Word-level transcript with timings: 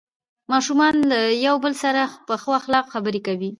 ماشومان 0.51 0.93
له 1.11 1.19
یو 1.45 1.55
بل 1.63 1.73
سره 1.83 2.01
په 2.27 2.33
ښو 2.41 2.49
اخلاقو 2.61 2.93
خبرې 2.95 3.21
کوي 3.27 3.49